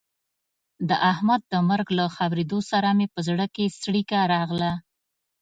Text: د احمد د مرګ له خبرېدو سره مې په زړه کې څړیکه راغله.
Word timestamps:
د 0.89 0.91
احمد 1.11 1.41
د 1.51 1.53
مرګ 1.69 1.87
له 1.99 2.05
خبرېدو 2.15 2.59
سره 2.71 2.89
مې 2.97 3.07
په 3.13 3.19
زړه 3.27 3.45
کې 3.55 3.65
څړیکه 3.81 4.19
راغله. 4.33 4.71